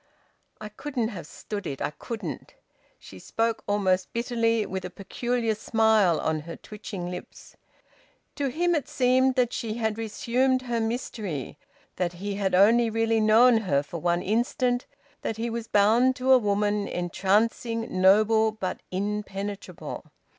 "I 0.59 0.69
couldn't 0.69 1.09
have 1.09 1.27
stood 1.27 1.67
it. 1.67 1.79
I 1.79 1.91
couldn't." 1.91 2.55
She 2.97 3.19
spoke 3.19 3.63
almost 3.67 4.11
bitterly, 4.13 4.65
with 4.65 4.83
a 4.83 4.89
peculiar 4.89 5.53
smile 5.53 6.19
on 6.19 6.39
her 6.39 6.55
twitching 6.55 7.11
lips. 7.11 7.55
To 8.37 8.47
him 8.47 8.73
it 8.73 8.89
seemed 8.89 9.35
that 9.35 9.53
she 9.53 9.75
had 9.75 9.99
resumed 9.99 10.63
her 10.63 10.79
mystery, 10.79 11.59
that 11.97 12.13
he 12.13 12.33
had 12.33 12.55
only 12.55 12.89
really 12.89 13.19
known 13.19 13.57
her 13.59 13.83
for 13.83 13.99
one 14.01 14.23
instant, 14.23 14.87
that 15.21 15.37
he 15.37 15.51
was 15.51 15.67
bound 15.67 16.15
to 16.15 16.31
a 16.33 16.39
woman 16.39 16.87
entrancing, 16.87 18.01
noble, 18.01 18.53
but 18.53 18.79
impenetrable. 18.89 20.11